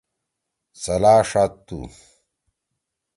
[0.81, 1.79] څلا ݜادتُو